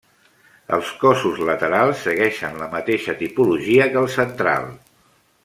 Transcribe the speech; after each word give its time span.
Els 0.77 0.87
cossos 1.03 1.41
laterals 1.49 2.01
segueixen 2.07 2.57
la 2.63 2.71
mateixa 2.73 3.15
tipologia 3.21 3.89
que 3.93 4.01
el 4.05 4.11
central. 4.17 4.69